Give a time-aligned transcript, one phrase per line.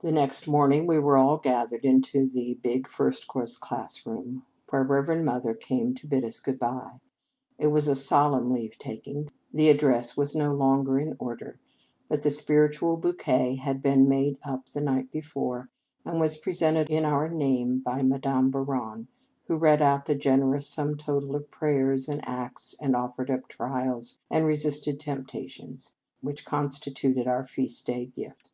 [0.00, 4.44] The next morning we were all ga thered into the big First Cours class room,
[4.68, 6.98] where Reverend Mother came to bid us good by.
[7.58, 9.28] It was a solemn leave taking.
[9.50, 11.58] The address was no longer in order;
[12.06, 15.70] but the spiritual bouquet had been made up the night before,
[16.04, 19.06] and was presented in our name by Madame Bouron,
[19.44, 24.18] who read out the generous sum total of prayers, and acts, and offered up trials,
[24.30, 28.50] and resisted temptations, which consti tuted our feast day gift.